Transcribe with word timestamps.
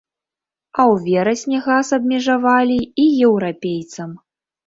А 0.75 0.81
ў 0.91 0.95
верасні 1.09 1.59
газ 1.67 1.87
абмежавалі 1.97 2.79
і 3.03 3.05
еўрапейцам. 3.27 4.09